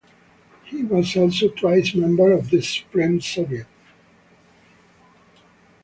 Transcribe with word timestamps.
He 0.65 0.81
was 0.83 1.15
also 1.15 1.49
twice 1.49 1.93
member 1.93 2.31
of 2.31 2.49
the 2.49 2.59
Supreme 2.63 3.21
Soviet. 3.21 3.67